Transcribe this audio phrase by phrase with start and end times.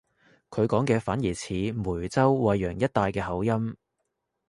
[0.49, 3.75] 佢講嘅反而似梅州惠陽一帶嘅口音